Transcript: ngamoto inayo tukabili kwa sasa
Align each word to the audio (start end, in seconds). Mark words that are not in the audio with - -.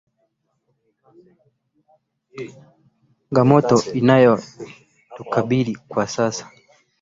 ngamoto 3.31 3.77
inayo 3.99 4.33
tukabili 5.15 5.75
kwa 5.89 6.07
sasa 6.15 6.45